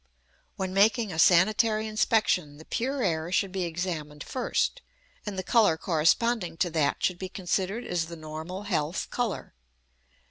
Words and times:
When 0.55 0.73
making 0.73 1.13
a 1.13 1.19
sanitary 1.19 1.85
inspection, 1.85 2.57
the 2.57 2.65
pure 2.65 3.03
air 3.03 3.31
should 3.31 3.51
be 3.51 3.65
examined 3.65 4.23
first, 4.23 4.81
and 5.27 5.37
the 5.37 5.43
colour 5.43 5.77
corresponding 5.77 6.57
to 6.57 6.71
that 6.71 7.03
should 7.03 7.19
be 7.19 7.29
considered 7.29 7.85
as 7.85 8.07
the 8.07 8.15
normal 8.15 8.63
health 8.63 9.11
colour. 9.11 9.53